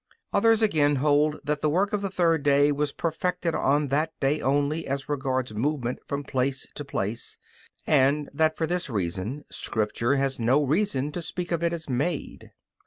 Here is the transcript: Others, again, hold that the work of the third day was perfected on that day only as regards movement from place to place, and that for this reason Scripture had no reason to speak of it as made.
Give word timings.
Others, 0.33 0.63
again, 0.63 0.95
hold 0.95 1.39
that 1.43 1.61
the 1.61 1.69
work 1.69 1.93
of 1.93 2.01
the 2.01 2.09
third 2.09 2.41
day 2.41 2.71
was 2.71 2.91
perfected 2.91 3.53
on 3.53 3.89
that 3.89 4.19
day 4.19 4.41
only 4.41 4.87
as 4.87 5.07
regards 5.07 5.53
movement 5.53 5.99
from 6.07 6.23
place 6.23 6.65
to 6.73 6.83
place, 6.83 7.37
and 7.85 8.27
that 8.33 8.57
for 8.57 8.65
this 8.65 8.89
reason 8.89 9.45
Scripture 9.51 10.15
had 10.15 10.39
no 10.39 10.63
reason 10.63 11.11
to 11.11 11.21
speak 11.21 11.51
of 11.51 11.61
it 11.61 11.71
as 11.71 11.87
made. 11.87 12.51